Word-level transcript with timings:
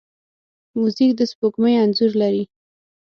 موزیک 0.77 1.11
د 1.19 1.21
سپوږمۍ 1.31 1.73
انځور 1.81 2.11
لري. 2.21 2.43